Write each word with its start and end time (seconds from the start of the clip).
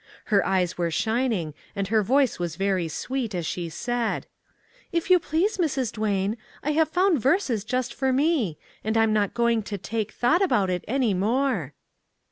Her 0.33 0.43
eyes 0.43 0.79
were 0.79 0.89
shining 0.89 1.53
and 1.75 1.89
her 1.89 2.01
voice 2.01 2.39
was 2.39 2.55
very 2.55 2.87
sweet 2.87 3.35
as 3.35 3.45
she 3.45 3.69
said:" 3.69 4.25
If 4.91 5.11
you 5.11 5.19
please, 5.19 5.57
Mrs. 5.59 5.91
Duane, 5.91 6.37
I 6.63 6.71
have 6.71 6.89
found 6.89 7.19
verses 7.21 7.63
just 7.63 7.93
for 7.93 8.11
me; 8.11 8.57
and 8.83 8.97
I'm 8.97 9.13
not 9.13 9.35
going 9.35 9.61
to' 9.61 9.77
take 9.91 10.11
thought' 10.11 10.41
about 10.43 10.71
it 10.71 10.83
any 10.87 11.13
more." 11.13 11.73